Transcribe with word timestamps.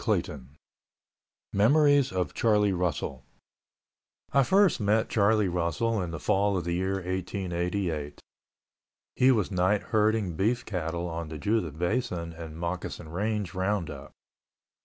CHAPTER 0.03 0.23
XIX 0.37 0.43
MEMORIES 1.53 2.11
OF 2.11 2.33
CHARLIE 2.33 2.73
RUSSELL 2.73 3.23
I 4.33 4.41
first 4.41 4.79
met 4.79 5.09
Charlie 5.09 5.47
Russell 5.47 6.01
in 6.01 6.09
the 6.09 6.19
fall 6.19 6.57
of 6.57 6.63
the 6.63 6.73
year 6.73 6.95
1888. 6.95 8.19
He 9.15 9.31
was 9.31 9.51
night 9.51 9.83
herding 9.93 10.33
beef 10.35 10.65
cattle 10.65 11.07
on 11.07 11.29
the 11.29 11.37
Judith 11.37 11.77
Basin 11.77 12.33
and 12.33 12.57
Moccasin 12.57 13.09
Range 13.09 13.53
roundup. 13.53 14.11